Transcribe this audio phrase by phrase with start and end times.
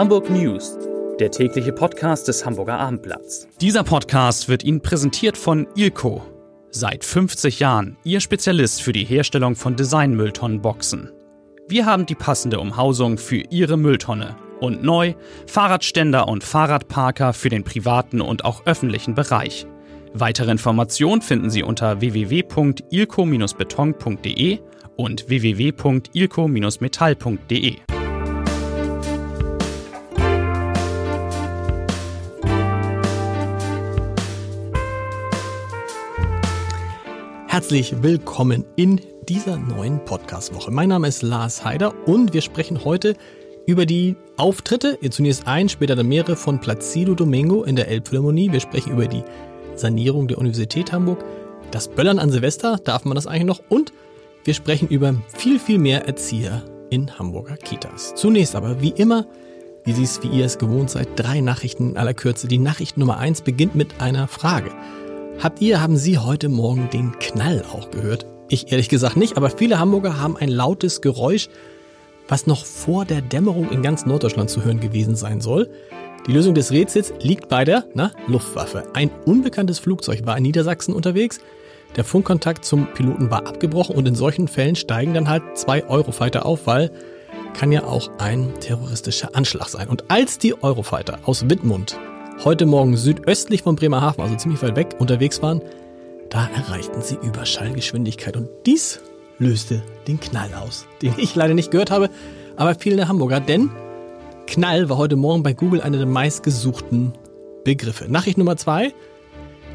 [0.00, 0.78] Hamburg News,
[1.20, 3.46] der tägliche Podcast des Hamburger Abendblatts.
[3.60, 6.22] Dieser Podcast wird Ihnen präsentiert von Ilko.
[6.70, 11.12] Seit 50 Jahren Ihr Spezialist für die Herstellung von Designmülltonnenboxen.
[11.68, 14.36] Wir haben die passende Umhausung für Ihre Mülltonne.
[14.58, 15.12] Und neu
[15.46, 19.66] Fahrradständer und Fahrradparker für den privaten und auch öffentlichen Bereich.
[20.14, 24.60] Weitere Informationen finden Sie unter www.ilco-beton.de
[24.96, 27.89] und www.ilco-metall.de.
[37.50, 40.70] Herzlich willkommen in dieser neuen Podcast-Woche.
[40.70, 43.16] Mein Name ist Lars Heider und wir sprechen heute
[43.66, 48.52] über die Auftritte, zunächst ein, später dann mehrere von Placido Domingo in der Elbphilharmonie.
[48.52, 49.24] Wir sprechen über die
[49.74, 51.24] Sanierung der Universität Hamburg,
[51.72, 53.62] das Böllern an Silvester, darf man das eigentlich noch?
[53.68, 53.92] Und
[54.44, 58.14] wir sprechen über viel, viel mehr Erzieher in Hamburger Kitas.
[58.14, 59.26] Zunächst aber, wie immer,
[59.82, 62.46] wie Sie es, wie ihr es gewohnt seid, drei Nachrichten in aller Kürze.
[62.46, 64.70] Die Nachricht Nummer eins beginnt mit einer Frage.
[65.38, 68.26] Habt ihr, haben Sie heute Morgen den Knall auch gehört?
[68.48, 71.48] Ich ehrlich gesagt nicht, aber viele Hamburger haben ein lautes Geräusch,
[72.28, 75.70] was noch vor der Dämmerung in ganz Norddeutschland zu hören gewesen sein soll.
[76.26, 78.84] Die Lösung des Rätsels liegt bei der na, Luftwaffe.
[78.92, 81.40] Ein unbekanntes Flugzeug war in Niedersachsen unterwegs.
[81.96, 86.44] Der Funkkontakt zum Piloten war abgebrochen und in solchen Fällen steigen dann halt zwei Eurofighter
[86.44, 86.90] auf, weil
[87.54, 89.88] kann ja auch ein terroristischer Anschlag sein.
[89.88, 91.98] Und als die Eurofighter aus Wittmund
[92.44, 95.60] heute Morgen südöstlich von Bremerhaven, also ziemlich weit weg, unterwegs waren,
[96.30, 98.36] da erreichten sie Überschallgeschwindigkeit.
[98.36, 99.00] Und dies
[99.38, 102.08] löste den Knall aus, den ich leider nicht gehört habe,
[102.56, 103.70] aber viele Hamburger, denn
[104.46, 107.12] Knall war heute Morgen bei Google einer der meistgesuchten
[107.64, 108.10] Begriffe.
[108.10, 108.92] Nachricht Nummer zwei.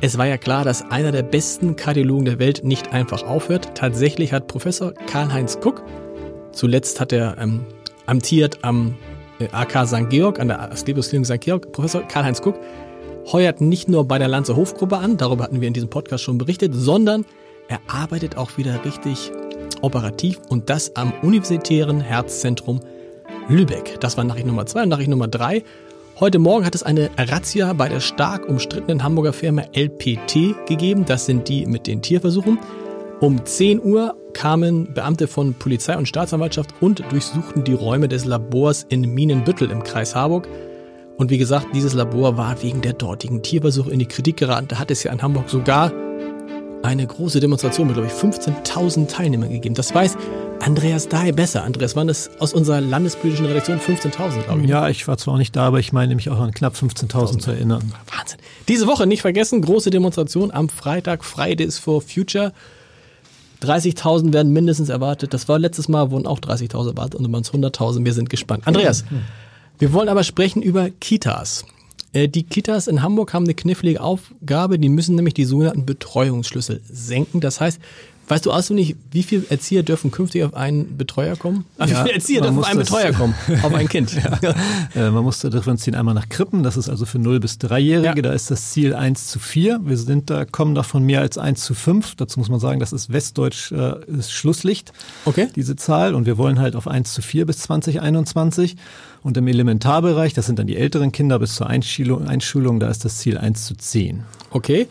[0.01, 3.75] Es war ja klar, dass einer der besten Kardiologen der Welt nicht einfach aufhört.
[3.75, 5.83] Tatsächlich hat Professor Karl-Heinz Kuck,
[6.51, 7.65] zuletzt hat er ähm,
[8.05, 8.95] amtiert am
[9.39, 10.09] AK St.
[10.09, 11.41] Georg, an der Asklepios-Klinik St.
[11.41, 12.59] Georg, Professor Karl-Heinz Kuck,
[13.31, 16.37] heuert nicht nur bei der Lanze Hofgruppe an, darüber hatten wir in diesem Podcast schon
[16.37, 17.25] berichtet, sondern
[17.67, 19.31] er arbeitet auch wieder richtig
[19.81, 22.79] operativ und das am Universitären Herzzentrum
[23.47, 23.99] Lübeck.
[23.99, 24.83] Das war Nachricht Nummer zwei.
[24.83, 25.63] Und Nachricht Nummer drei.
[26.19, 31.05] Heute Morgen hat es eine Razzia bei der stark umstrittenen Hamburger Firma LPT gegeben.
[31.05, 32.59] Das sind die mit den Tierversuchen.
[33.21, 38.85] Um 10 Uhr kamen Beamte von Polizei und Staatsanwaltschaft und durchsuchten die Räume des Labors
[38.89, 40.49] in Minenbüttel im Kreis Harburg.
[41.15, 44.67] Und wie gesagt, dieses Labor war wegen der dortigen Tierversuche in die Kritik geraten.
[44.67, 45.93] Da hat es ja in Hamburg sogar
[46.83, 49.75] eine große Demonstration mit, glaube ich, 15.000 Teilnehmern gegeben.
[49.75, 50.17] Das weiß
[50.59, 51.63] Andreas Dahl besser.
[51.63, 54.69] Andreas, waren das aus unserer landespolitischen Redaktion 15.000, glaube ich?
[54.69, 57.39] Ja, ich war zwar auch nicht da, aber ich meine mich auch an knapp 15.000
[57.39, 57.93] zu erinnern.
[58.13, 58.39] Wahnsinn.
[58.67, 62.51] Diese Woche nicht vergessen, große Demonstration am Freitag, Fridays for Future.
[63.61, 65.33] 30.000 werden mindestens erwartet.
[65.33, 68.05] Das war letztes Mal, wurden auch 30.000 erwartet und waren es 100.000.
[68.05, 68.67] Wir sind gespannt.
[68.67, 69.05] Andreas,
[69.79, 71.65] wir wollen aber sprechen über Kitas.
[72.13, 76.81] Äh, die Kitas in Hamburg haben eine knifflige Aufgabe, die müssen nämlich die sogenannten Betreuungsschlüssel
[76.89, 77.41] senken.
[77.41, 77.79] Das heißt,
[78.27, 81.65] Weißt du also nicht, wie viele Erzieher dürfen künftig auf einen Betreuer kommen?
[81.77, 83.35] Ach, wie viele Erzieher dürfen auf einen Betreuer kommen?
[83.63, 84.13] Auf ein Kind.
[84.13, 84.55] ja.
[84.95, 88.21] äh, man musste differenzieren einmal nach Krippen, das ist also für 0 bis 3-Jährige, ja.
[88.21, 89.81] da ist das Ziel 1 zu 4.
[89.83, 92.15] Wir sind da, kommen davon mehr als 1 zu 5.
[92.15, 94.91] Dazu muss man sagen, das ist Westdeutsch äh, ist Schlusslicht,
[95.25, 95.47] okay.
[95.55, 96.15] diese Zahl.
[96.15, 98.75] Und wir wollen halt auf 1 zu 4 bis 2021.
[99.21, 103.05] Und im Elementarbereich, das sind dann die älteren Kinder bis zur Einschulung, Einschulung da ist
[103.05, 104.23] das Ziel 1 zu 10.
[104.51, 104.87] Okay.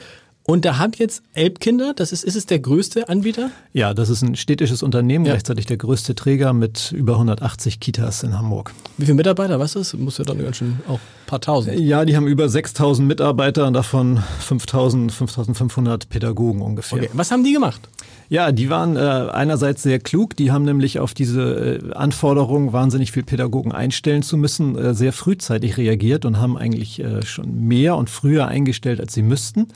[0.46, 3.50] Und da hat jetzt Elbkinder, das ist, ist es der größte Anbieter?
[3.72, 5.32] Ja, das ist ein städtisches Unternehmen, ja.
[5.32, 8.74] gleichzeitig der größte Träger mit über 180 Kitas in Hamburg.
[8.98, 9.94] Wie viele Mitarbeiter, was ist?
[9.94, 11.80] Muss ja dann ganz schön auch ein paar tausend.
[11.80, 16.98] Ja, die haben über 6000 Mitarbeiter und davon 5000, 5500 Pädagogen ungefähr.
[16.98, 17.10] Okay.
[17.14, 17.80] Was haben die gemacht?
[18.28, 20.36] Ja, die waren äh, einerseits sehr klug.
[20.36, 25.14] Die haben nämlich auf diese äh, Anforderung, wahnsinnig viel Pädagogen einstellen zu müssen, äh, sehr
[25.14, 29.68] frühzeitig reagiert und haben eigentlich äh, schon mehr und früher eingestellt, als sie müssten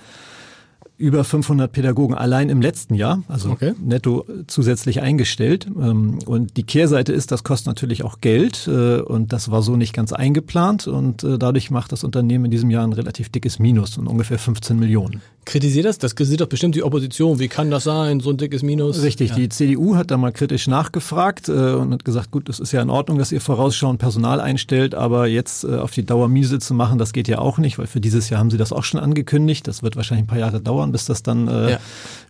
[0.99, 3.73] über 500 Pädagogen allein im letzten Jahr, also okay.
[3.81, 5.67] netto zusätzlich eingestellt.
[5.67, 9.77] Ähm, und die Kehrseite ist, das kostet natürlich auch Geld äh, und das war so
[9.77, 13.61] nicht ganz eingeplant und äh, dadurch macht das Unternehmen in diesem Jahr ein relativ dickes
[13.61, 15.23] Minus und ungefähr 15 Millionen.
[15.45, 15.99] Kritisiert das?
[15.99, 17.39] Das kritisiert doch bestimmt die Opposition.
[17.39, 19.01] Wie kann das sein, so ein dickes Minus?
[19.01, 19.37] Richtig, ja.
[19.37, 22.83] die CDU hat da mal kritisch nachgefragt äh, und hat gesagt, gut, das ist ja
[22.83, 26.99] in Ordnung, dass ihr vorausschauend Personal einstellt, aber jetzt auf die Dauer miese zu machen,
[26.99, 29.69] das geht ja auch nicht, weil für dieses Jahr haben sie das auch schon angekündigt.
[29.69, 31.81] Das wird wahrscheinlich ein paar Jahre dauern dauern, bis das dann äh, ja.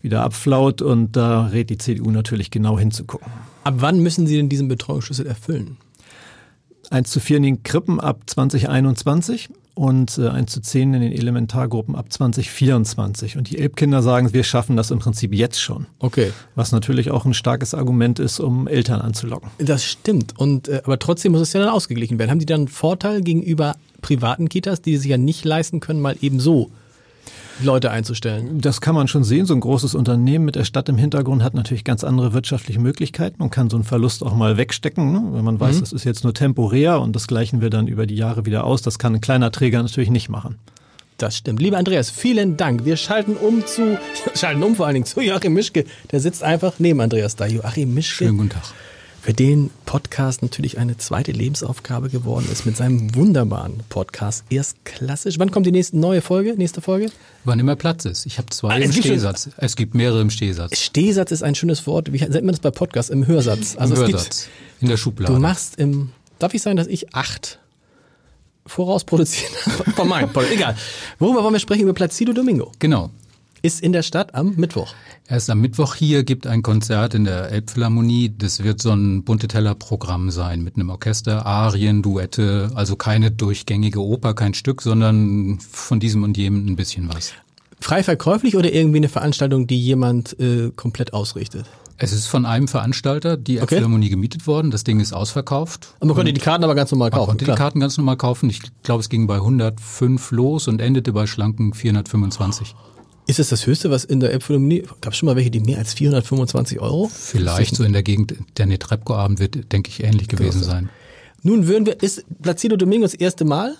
[0.02, 0.82] wieder abflaut.
[0.82, 3.30] Und da rät die CDU natürlich genau hinzugucken.
[3.64, 5.76] Ab wann müssen Sie denn diesen Betreuungsschlüssel erfüllen?
[6.90, 11.12] 1 zu 4 in den Krippen ab 2021 und äh, 1 zu 10 in den
[11.12, 13.36] Elementargruppen ab 2024.
[13.36, 15.86] Und die Elbkinder sagen, wir schaffen das im Prinzip jetzt schon.
[15.98, 16.32] Okay.
[16.54, 19.50] Was natürlich auch ein starkes Argument ist, um Eltern anzulocken.
[19.58, 20.38] Das stimmt.
[20.38, 22.30] Und äh, aber trotzdem muss es ja dann ausgeglichen werden.
[22.30, 26.16] Haben die dann einen Vorteil gegenüber privaten Kitas, die sich ja nicht leisten können, mal
[26.20, 26.70] eben so
[27.60, 28.60] Leute einzustellen?
[28.60, 29.46] Das kann man schon sehen.
[29.46, 33.42] So ein großes Unternehmen mit der Stadt im Hintergrund hat natürlich ganz andere wirtschaftliche Möglichkeiten
[33.42, 35.22] und kann so einen Verlust auch mal wegstecken, ne?
[35.32, 35.80] wenn man weiß, Mhm.
[35.80, 38.82] das ist jetzt nur temporär und das gleichen wir dann über die Jahre wieder aus.
[38.82, 40.56] Das kann ein kleiner Träger natürlich nicht machen.
[41.18, 41.60] Das stimmt.
[41.60, 42.84] Lieber Andreas, vielen Dank.
[42.84, 43.98] Wir schalten um zu,
[44.36, 45.84] schalten um vor allen Dingen zu Joachim Mischke.
[46.12, 47.46] Der sitzt einfach neben Andreas da.
[47.46, 48.24] Joachim Mischke.
[48.24, 48.62] Schönen guten Tag.
[49.28, 54.42] Für den Podcast natürlich eine zweite Lebensaufgabe geworden ist mit seinem wunderbaren Podcast.
[54.48, 55.38] Erst klassisch.
[55.38, 56.54] Wann kommt die nächste neue Folge?
[56.56, 57.10] Nächste Folge?
[57.44, 58.24] Wann immer Platz ist.
[58.24, 59.50] Ich habe zwei Ah, im gibt schon- Stehsatz.
[59.58, 60.78] Es gibt mehrere im Stehsatz.
[60.80, 62.10] Stehsatz ist ein schönes Wort.
[62.10, 63.10] Wie nennt man das bei Podcasts?
[63.10, 63.76] Im Hörsatz.
[63.76, 64.48] Also Im Hörsatz.
[64.80, 65.34] In der gibt, Schublade.
[65.34, 66.08] du machst im,
[66.38, 67.58] darf ich sagen, dass ich acht
[68.64, 70.30] vorausproduziert habe von meinem?
[70.50, 70.74] Egal.
[71.18, 71.82] Worüber wollen wir sprechen?
[71.82, 72.72] Über Placido Domingo.
[72.78, 73.10] genau.
[73.62, 74.94] Ist in der Stadt am Mittwoch.
[75.28, 78.32] Erst am Mittwoch hier gibt ein Konzert in der Elbphilharmonie.
[78.36, 84.00] Das wird so ein bunte Teller-Programm sein mit einem Orchester, Arien, Duette, also keine durchgängige
[84.00, 87.32] Oper, kein Stück, sondern von diesem und jenem ein bisschen was.
[87.80, 91.66] Frei verkäuflich oder irgendwie eine Veranstaltung, die jemand äh, komplett ausrichtet?
[92.00, 93.60] Es ist von einem Veranstalter die Okay.
[93.74, 94.70] Elbphilharmonie gemietet worden.
[94.70, 95.94] Das Ding ist ausverkauft.
[95.98, 97.30] Und man konnte die Karten aber ganz normal Man kaufen.
[97.30, 98.48] konnte die Karten ganz normal kaufen.
[98.50, 102.76] Ich glaube, es ging bei 105 los und endete bei schlanken 425.
[103.28, 105.76] Ist es das höchste, was in der Elbphilharmonie, gab es schon mal welche, die mehr
[105.76, 107.10] als 425 Euro?
[107.12, 110.88] Vielleicht so in der Gegend, der Netrebko-Abend wird, denke ich, ähnlich gewesen sein.
[111.42, 113.76] Nun würden wir, ist Placido Domingo das erste Mal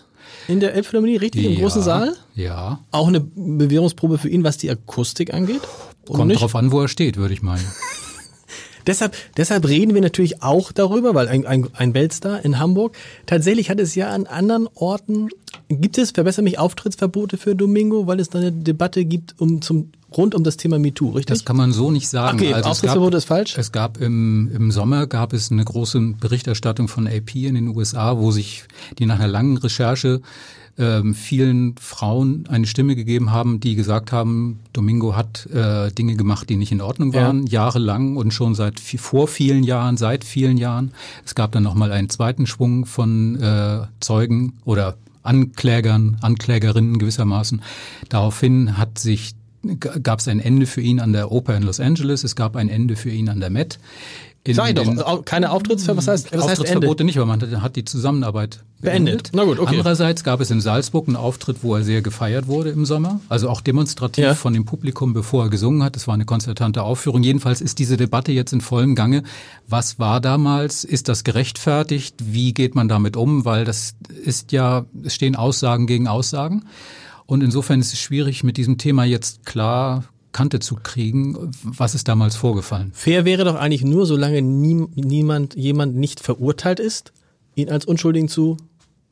[0.49, 2.17] in der Elbphilharmonie, richtig, im großen Ja, Saal?
[2.35, 2.81] Ja.
[2.91, 5.62] Auch eine Bewährungsprobe für ihn, was die Akustik angeht?
[6.06, 6.43] Kommt nicht?
[6.43, 7.65] drauf an, wo er steht, würde ich meinen.
[8.88, 12.96] Deshalb, deshalb reden wir natürlich auch darüber, weil ein, ein, ein Weltstar in Hamburg,
[13.26, 15.29] tatsächlich hat es ja an anderen Orten,
[15.69, 19.90] gibt es, verbessere mich, Auftrittsverbote für Domingo, weil es da eine Debatte gibt um, zum,
[20.17, 21.26] rund um das Thema MeToo, richtig?
[21.26, 22.38] Das kann man so nicht sagen.
[22.38, 23.58] Okay, also gab, Auftrittsverbot ist falsch?
[23.58, 28.17] Es gab im, im Sommer gab es eine große Berichterstattung von AP in den USA,
[28.17, 28.64] wo sich
[28.99, 30.23] die nach einer langen Recherche
[30.79, 36.49] ähm, vielen Frauen eine Stimme gegeben haben, die gesagt haben, Domingo hat äh, Dinge gemacht,
[36.49, 37.23] die nicht in Ordnung Ja.
[37.27, 40.93] waren, jahrelang und schon seit vor vielen Jahren, seit vielen Jahren.
[41.25, 47.61] Es gab dann nochmal einen zweiten Schwung von äh, Zeugen oder Anklägern, Anklägerinnen gewissermaßen.
[48.09, 49.35] Daraufhin hat sich
[50.03, 52.69] gab es ein Ende für ihn an der Oper in Los Angeles, es gab ein
[52.69, 53.79] Ende für ihn an der Met.
[54.49, 56.61] In Sag ich doch, keine Auftrittsverbote, was heißt, was heißt?
[56.61, 59.31] Auftrittsverbote nicht, aber man hat, die Zusammenarbeit Beendet.
[59.35, 59.71] Na gut, okay.
[59.73, 63.50] Andererseits gab es in Salzburg einen Auftritt, wo er sehr gefeiert wurde im Sommer, also
[63.50, 64.35] auch demonstrativ Ja.
[64.35, 65.97] von dem Publikum, bevor er gesungen hat.
[65.97, 67.23] Es war eine konzertante Aufführung.
[67.23, 69.23] Jedenfalls ist diese Debatte jetzt in vollem Gange.
[69.67, 70.85] Was war damals?
[70.85, 72.15] Ist das gerechtfertigt?
[72.25, 73.45] Wie geht man damit um?
[73.45, 76.65] Weil das ist ja, es stehen Aussagen gegen Aussagen.
[77.27, 80.05] Und insofern ist es schwierig, mit diesem Thema jetzt klar
[80.38, 81.50] Kante zu kriegen.
[81.64, 82.93] Was ist damals vorgefallen?
[82.94, 87.12] Fair wäre doch eigentlich nur, solange nie, niemand, jemand nicht verurteilt ist,
[87.56, 88.56] ihn als Unschuldigen zu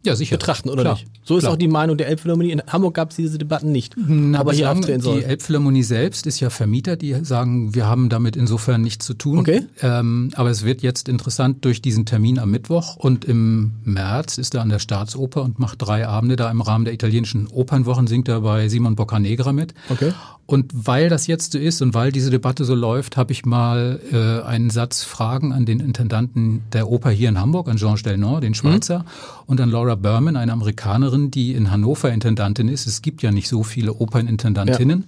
[0.07, 0.37] Ja, sicher.
[0.37, 0.95] betrachten, oder Klar.
[0.95, 1.07] nicht?
[1.25, 1.53] So ist Klar.
[1.53, 2.53] auch die Meinung der Elbphilharmonie.
[2.53, 3.95] In Hamburg gab es diese Debatten nicht.
[3.97, 5.19] Na, aber hier auftreten soll.
[5.19, 9.39] Die Elbphilharmonie selbst ist ja Vermieter, die sagen, wir haben damit insofern nichts zu tun.
[9.39, 9.63] Okay.
[9.83, 14.55] Ähm, aber es wird jetzt interessant durch diesen Termin am Mittwoch und im März ist
[14.55, 18.29] er an der Staatsoper und macht drei Abende da im Rahmen der italienischen Opernwochen, singt
[18.29, 19.75] er bei Simon Boccanegra mit.
[19.89, 20.13] Okay.
[20.47, 23.99] Und weil das jetzt so ist und weil diese Debatte so läuft, habe ich mal
[24.13, 28.41] äh, einen Satz Fragen an den Intendanten der Oper hier in Hamburg, an Jean Stelnor,
[28.41, 29.05] den Schweizer,
[29.47, 32.87] und an Laura Berman, eine Amerikanerin, die in Hannover Intendantin ist.
[32.87, 35.05] Es gibt ja nicht so viele Opernintendantinnen.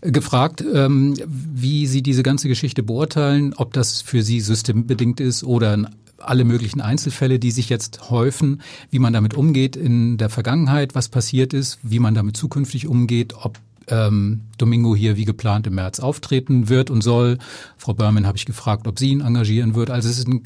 [0.00, 5.44] äh, gefragt, ähm, wie Sie diese ganze Geschichte beurteilen, ob das für Sie systembedingt ist
[5.44, 8.60] oder alle möglichen Einzelfälle, die sich jetzt häufen,
[8.90, 13.34] wie man damit umgeht in der Vergangenheit, was passiert ist, wie man damit zukünftig umgeht,
[13.40, 13.58] ob
[13.90, 17.38] ähm, Domingo hier wie geplant im März auftreten wird und soll.
[17.76, 19.90] Frau Berman habe ich gefragt, ob sie ihn engagieren wird.
[19.90, 20.42] Also es ist ein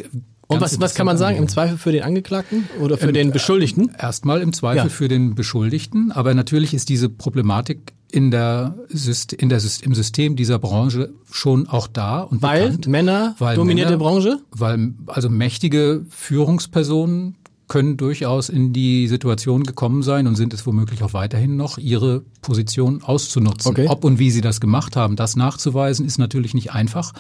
[0.55, 1.37] Und was, was kann man sagen?
[1.39, 3.91] Im Zweifel für den Angeklagten oder für den Beschuldigten?
[3.99, 4.89] Erstmal im Zweifel Ja.
[4.89, 9.95] für den Beschuldigten, aber natürlich ist diese Problematik in der, Syst in der Syst im
[9.95, 12.87] System dieser Branche schon auch da und Weil bekannt.
[12.89, 14.39] Männer Weil dominierte Männer- Branche?
[14.51, 17.37] Weil also mächtige Führungspersonen
[17.69, 22.23] können durchaus in die Situation gekommen sein und sind es womöglich auch weiterhin noch, ihre
[22.43, 23.71] Position auszunutzen.
[23.71, 23.87] Okay.
[23.89, 27.13] Ob und wie sie das gemacht haben, das nachzuweisen, ist natürlich nicht einfach.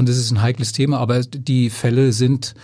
[0.00, 2.54] Und es ist ein heikles Thema, aber die Fälle sind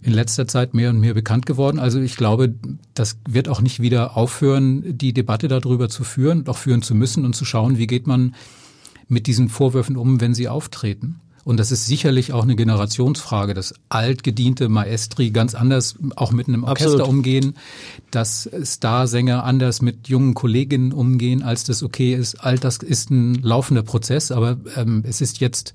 [0.00, 1.80] in letzter Zeit mehr und mehr bekannt geworden.
[1.80, 2.54] Also ich glaube,
[2.94, 7.24] das wird auch nicht wieder aufhören, die Debatte darüber zu führen, auch führen zu müssen
[7.24, 8.36] und zu schauen, wie geht man
[9.08, 11.20] mit diesen Vorwürfen um, wenn sie auftreten.
[11.44, 16.64] Und das ist sicherlich auch eine Generationsfrage, dass altgediente Maestri ganz anders auch mit einem
[16.64, 17.08] Orchester Absolut.
[17.08, 17.56] umgehen,
[18.10, 22.36] dass Starsänger anders mit jungen Kolleginnen umgehen, als das okay ist.
[22.36, 25.74] All das ist ein laufender Prozess, aber ähm, es ist jetzt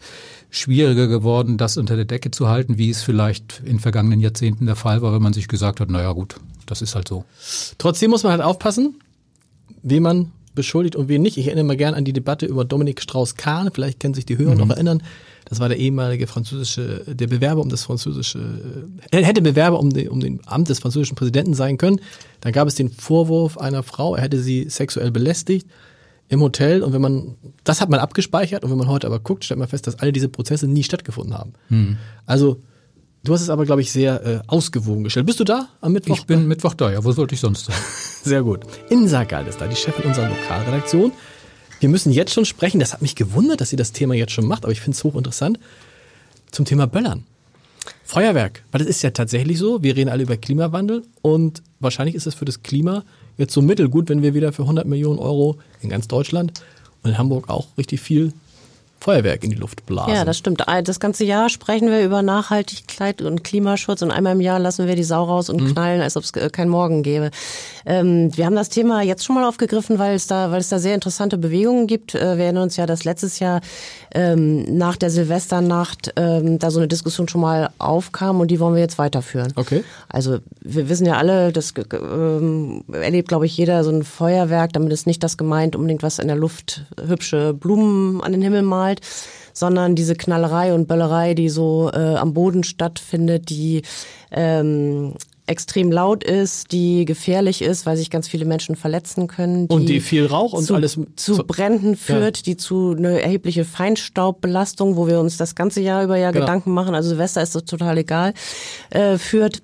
[0.50, 4.76] schwieriger geworden, das unter der Decke zu halten, wie es vielleicht in vergangenen Jahrzehnten der
[4.76, 6.36] Fall war, wenn man sich gesagt hat, naja gut,
[6.66, 7.26] das ist halt so.
[7.78, 8.96] Trotzdem muss man halt aufpassen,
[9.84, 11.38] wen man beschuldigt und wen nicht.
[11.38, 13.72] Ich erinnere mal gern an die Debatte über Dominik Strauss-Kahn.
[13.74, 15.04] Vielleicht können sich die Hörer noch erinnern.
[15.46, 18.40] Das war der ehemalige französische, der Bewerber um das französische,
[19.10, 22.02] er hätte Bewerber um den, um den Amt des französischen Präsidenten sein können.
[22.42, 25.68] Dann gab es den Vorwurf einer Frau, er hätte sie sexuell belästigt
[26.28, 26.84] im Hotel.
[26.84, 28.64] Und wenn man, das hat man abgespeichert.
[28.64, 31.36] Und wenn man heute aber guckt, stellt man fest, dass alle diese Prozesse nie stattgefunden
[31.36, 31.54] haben.
[32.28, 32.62] Also,
[33.24, 35.26] du hast es aber, glaube ich, sehr äh, ausgewogen gestellt.
[35.26, 36.18] Bist du da am Mittwoch?
[36.18, 37.76] Ich bin Mittwoch da, ja, wo sollte ich sonst sein?
[38.24, 38.62] Sehr gut.
[38.90, 41.14] Insa Gall ist da, die Chefin unserer Lokalredaktion.
[41.80, 44.46] Wir müssen jetzt schon sprechen, das hat mich gewundert, dass sie das Thema jetzt schon
[44.46, 45.58] macht, aber ich finde es hochinteressant,
[46.52, 47.24] zum Thema Böllern.
[48.04, 52.28] Feuerwerk, weil das ist ja tatsächlich so, wir reden alle über Klimawandel und wahrscheinlich ist
[52.28, 53.04] es für das Klima
[53.38, 56.62] jetzt so mittelgut, wenn wir wieder für 100 Millionen Euro in ganz Deutschland
[57.04, 58.34] und in Hamburg auch richtig viel
[59.02, 60.14] Feuerwerk in die Luft blasen.
[60.14, 60.64] Ja, das stimmt.
[60.84, 64.96] Das ganze Jahr sprechen wir über Nachhaltigkeit und Klimaschutz und einmal im Jahr lassen wir
[64.96, 67.32] die Sau raus und knallen, als ob es keinen Morgen gäbe.
[67.86, 70.80] Ähm, wir haben das Thema jetzt schon mal aufgegriffen, weil es da, weil es da
[70.80, 72.14] sehr interessante Bewegungen gibt.
[72.14, 73.62] Äh, wir erinnern uns ja, dass letztes Jahr
[74.14, 78.76] ähm, nach der Silvesternacht ähm, da so eine Diskussion schon mal aufkam und die wollen
[78.76, 79.54] wir jetzt weiterführen.
[79.56, 79.84] Okay.
[80.10, 84.74] Also wir wissen ja alle, das ähm, erlebt, glaube ich, jeder so ein Feuerwerk.
[84.74, 88.64] Damit ist nicht das gemeint, unbedingt was in der Luft hübsche Blumen an den Himmel
[88.90, 89.02] malt,
[89.54, 93.82] sondern diese Knallerei und Böllerei, die so äh, am Boden stattfindet, die
[94.32, 95.14] ähm,
[95.48, 99.68] extrem laut ist, die gefährlich ist, weil sich ganz viele Menschen verletzen können.
[99.68, 103.66] Die Und die viel Rauch und zu, alles zu Bränden führt, die zu eine erhebliche
[103.66, 106.46] Feinstaubbelastung, wo wir uns das ganze Jahr über ja Genau.
[106.46, 108.34] Gedanken machen, also Silvester ist das total egal,
[108.92, 109.64] äh, führt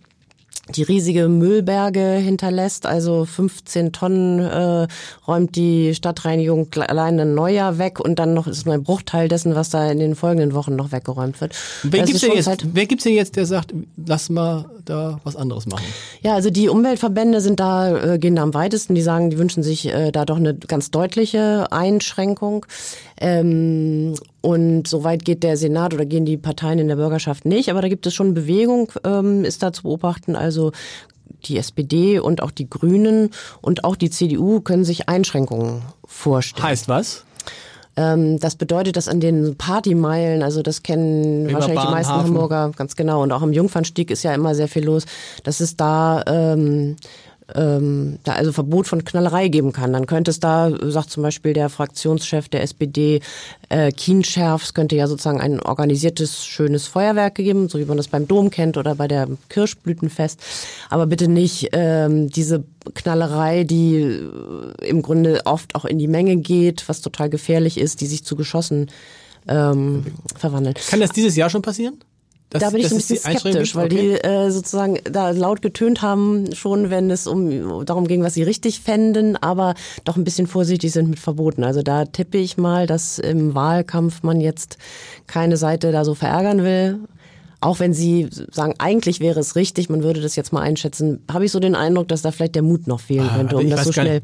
[0.69, 4.87] die riesige Müllberge hinterlässt, also 15 Tonnen äh,
[5.27, 9.53] räumt die Stadtreinigung allein ein Neujahr weg und dann noch ist nur ein Bruchteil dessen,
[9.55, 11.53] was da in den folgenden Wochen noch weggeräumt wird.
[11.83, 13.73] Wer Das gibt's, ist denn jetzt, seit- wer gibt's denn jetzt, der sagt,
[14.07, 15.85] lass mal da was anderes machen?
[16.21, 18.95] Ja, also die Umweltverbände sind da, äh, gehen da am weitesten.
[18.95, 22.65] Die sagen, die wünschen sich äh, da doch eine ganz deutliche Einschränkung.
[23.19, 27.69] Ähm, und soweit geht der Senat oder gehen die Parteien in der Bürgerschaft nicht.
[27.69, 30.35] Aber da gibt es schon Bewegung, ähm, ist da zu beobachten.
[30.35, 30.71] Also
[31.45, 33.29] die SPD und auch die Grünen
[33.61, 36.67] und auch die CDU können sich Einschränkungen vorstellen.
[36.67, 37.23] Heißt was?
[37.97, 42.13] Ähm, das bedeutet, dass an den Partymeilen, also das kennen wahrscheinlich die Reeperbahn, meisten.
[42.13, 45.05] Hamburger ganz genau und auch am Jungfernstieg ist ja immer sehr viel los,
[45.43, 46.97] dass es da ähm,
[47.53, 49.93] ähm, da also Verbot von Knallerei geben kann.
[49.93, 53.21] Dann könnte es da, sagt zum Beispiel der Fraktionschef der SPD,
[53.69, 58.27] äh, Kienscherfs, könnte ja sozusagen ein organisiertes, schönes Feuerwerk geben, so wie man das beim
[58.27, 60.39] Dom kennt oder bei der Kirschblütenfest.
[60.89, 66.37] Aber bitte nicht ähm, diese Knallerei, die äh, im Grunde oft auch in die Menge
[66.37, 68.89] geht, was total gefährlich ist, die sich zu Geschossen
[69.47, 70.75] ähm, verwandeln.
[70.89, 71.99] Kann das dieses Jahr schon passieren?
[72.51, 73.95] Das- Da bin ich ein bisschen skeptisch, weil Okay.
[74.19, 78.43] die äh, sozusagen da laut getönt haben, schon wenn es um darum ging, was sie
[78.43, 79.73] richtig fänden, aber
[80.05, 81.63] doch ein bisschen vorsichtig sind mit Verboten.
[81.63, 84.77] Also da tippe ich mal, dass im Wahlkampf man jetzt
[85.27, 86.99] keine Seite da so verärgern will.
[87.61, 91.45] Auch wenn sie sagen, eigentlich wäre es richtig, man würde das jetzt mal einschätzen, habe
[91.45, 93.69] ich so den Eindruck, dass da vielleicht der Mut noch fehlen Ah, könnte, aber um
[93.71, 94.21] das so gar schnell.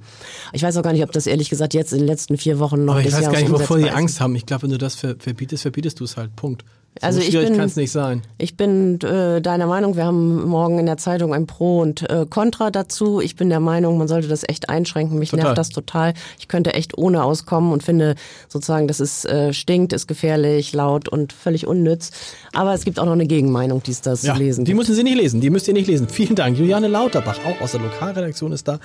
[0.54, 2.86] Ich weiß auch gar nicht, ob das ehrlich gesagt jetzt in den letzten vier Wochen
[2.86, 3.94] noch Aber ich weiß gar Jahres nicht, wovor die ist.
[3.96, 4.36] Angst haben.
[4.36, 6.36] Ich glaube, wenn du das ver verbietest, verbietest du es halt.
[6.36, 6.64] Punkt.
[7.00, 8.22] So Also ich schwierig bin- kann es nicht sein.
[8.38, 12.26] Ich bin äh, deiner Meinung, wir haben morgen in der Zeitung ein Pro und äh,
[12.30, 13.22] Contra dazu.
[13.22, 15.18] Ich bin der Meinung, man sollte das echt einschränken.
[15.18, 15.46] Mich Total.
[15.46, 16.14] nervt das total.
[16.38, 18.16] Ich könnte echt ohne auskommen und finde
[18.50, 22.12] sozusagen, das ist äh, stinkt, ist gefährlich, laut und völlig unnütz.
[22.54, 24.80] Aber es gibt auch noch eine Gegenmeinung, die es da zu lesen die gibt.
[24.80, 25.40] müssen Sie nicht lesen.
[25.40, 26.10] Die müsst ihr nicht lesen.
[26.10, 26.58] Vielen Dank.
[26.58, 28.80] Juliane Lauterbach, auch aus der Lokalredaktion, ist da.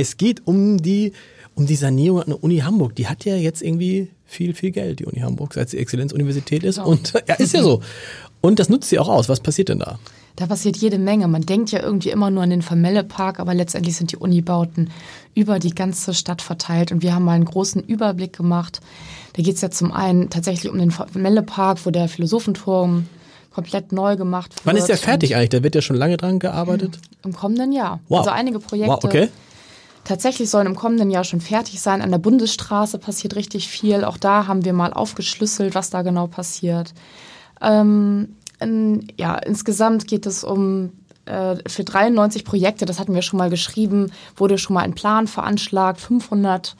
[0.00, 1.12] Es geht um die,
[1.54, 2.94] um die Sanierung an der Uni Hamburg.
[2.96, 6.78] Die hat ja jetzt irgendwie viel, viel Geld, die Uni Hamburg, seit sie Exzellenzuniversität ist.
[6.78, 7.82] Und ja, ist ja so.
[8.40, 9.28] Und das nutzt sie auch aus.
[9.28, 9.98] Was passiert denn da?
[10.36, 11.28] Da passiert jede Menge.
[11.28, 14.90] Man denkt ja irgendwie immer nur an den Vermelle-Park, aber letztendlich sind die Unibauten
[15.34, 16.92] über die ganze Stadt verteilt.
[16.92, 18.80] Und wir haben mal einen großen Überblick gemacht.
[19.34, 23.06] Da geht es ja zum einen tatsächlich um den Vermelle-Park, wo der Philosophenturm
[23.50, 24.64] komplett neu gemacht wird.
[24.64, 25.50] Wann ist der fertig eigentlich?
[25.50, 26.98] Da wird ja schon lange dran gearbeitet.
[27.22, 28.00] Im kommenden Jahr.
[28.08, 28.20] Wow.
[28.20, 28.88] Also einige Projekte.
[28.88, 29.28] Wow, okay.
[30.04, 32.02] Tatsächlich sollen im kommenden Jahr schon fertig sein.
[32.02, 34.04] An der Bundesstraße passiert richtig viel.
[34.04, 36.94] Auch da haben wir mal aufgeschlüsselt, was da genau passiert.
[37.60, 40.92] Ähm, in, ja, insgesamt geht es um
[41.26, 45.26] äh, für 93 Projekte, das hatten wir schon mal geschrieben, wurde schon mal ein Plan
[45.26, 46.00] veranschlagt.
[46.00, 46.76] 500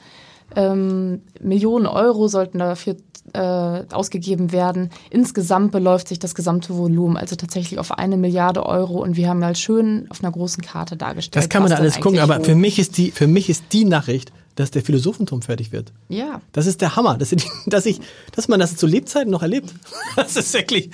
[0.55, 2.97] ähm, Millionen Euro sollten dafür
[3.33, 4.89] äh, ausgegeben werden.
[5.09, 9.39] Insgesamt beläuft sich das gesamte Volumen also tatsächlich auf eine Milliarde Euro und wir haben
[9.39, 11.43] mal schön auf einer großen Karte dargestellt.
[11.43, 13.85] Das kann man da alles gucken, aber für mich ist die, für mich ist die
[13.85, 15.91] Nachricht, dass der Philosophenturm fertig wird.
[16.09, 16.41] Ja.
[16.51, 17.33] Das ist der Hammer, dass,
[17.65, 17.99] dass, ich,
[18.33, 19.73] dass man das zu Lebzeiten noch erlebt.
[20.15, 20.89] Das ist wirklich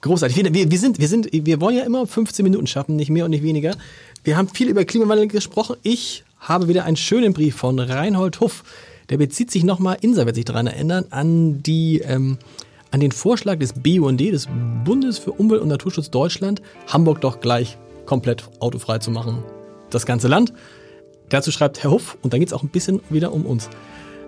[0.00, 0.52] großartig.
[0.52, 3.30] Wir, wir, sind, wir, sind, wir wollen ja immer 15 Minuten schaffen, nicht mehr und
[3.30, 3.76] nicht weniger.
[4.24, 5.76] Wir haben viel über Klimawandel gesprochen.
[5.82, 8.64] Ich habe wieder einen schönen Brief von Reinhold Huff.
[9.12, 12.38] Der bezieht sich nochmal, Insa wird sich daran erinnern, an die, ähm,
[12.92, 14.48] an den Vorschlag des BUND, des
[14.86, 17.76] Bundes für Umwelt und Naturschutz Deutschland, Hamburg doch gleich
[18.06, 19.44] komplett autofrei zu machen.
[19.90, 20.54] Das ganze Land.
[21.28, 23.68] Dazu schreibt Herr Huff, und dann geht es auch ein bisschen wieder um uns.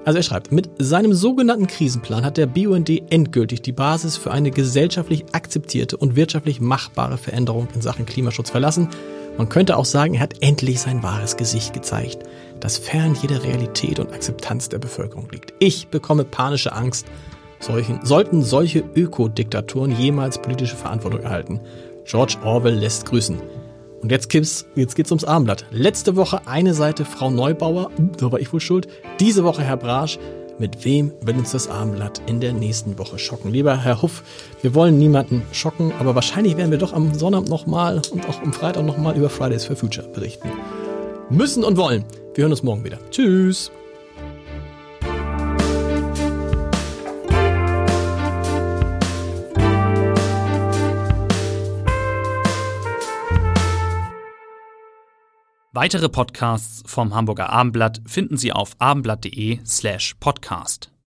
[0.05, 4.50] Also er schreibt, mit seinem sogenannten Krisenplan hat der BUND endgültig die Basis für eine
[4.50, 8.91] gesellschaftlich akzeptierte und wirtschaftlich machbare Veränderung in Sachen Klimaschutz verlassen.
[9.38, 12.19] Man könnte auch sagen, er hat endlich sein wahres Gesicht gezeigt,
[12.64, 15.52] das fern jeder Realität und Akzeptanz der Bevölkerung liegt.
[15.59, 17.06] Ich bekomme panische Angst,
[17.61, 21.61] solchen, sollten solche Ökodiktaturen jemals politische Verantwortung erhalten.
[22.06, 23.38] George Orwell lässt grüßen.
[24.00, 25.66] Und jetzt geht's, jetzt geht's ums Armblatt.
[25.73, 28.88] Letzte Woche eine Seite Frau Neubauer, da war ich wohl schuld.
[29.21, 30.18] Diese Woche Herr Brasch.
[30.59, 33.52] Mit wem will uns das Armblatt in der nächsten Woche schocken?
[33.52, 34.23] Lieber Herr Huff,
[34.62, 38.52] wir wollen niemanden schocken, aber wahrscheinlich werden wir doch am Sonnabend nochmal und auch am
[38.52, 40.49] Freitag nochmal über Fridays for Future berichten.
[41.31, 42.04] Müssen und wollen.
[42.35, 42.99] Wir hören uns morgen wieder.
[43.11, 43.71] Tschüss.
[55.76, 60.94] Weitere Podcasts vom Hamburger Abendblatt finden Sie auf abendblatt.de slash podcast.